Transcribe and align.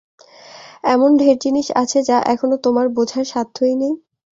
এমন 0.85 1.09
ঢের 1.17 1.37
জিনিস 1.43 1.67
আছে 1.75 1.99
যা 2.09 2.17
এখনো 2.33 2.55
তোমার 2.65 2.85
বোঝবার 2.95 3.25
সাধ্যই 3.25 3.75
নেই। 3.81 3.93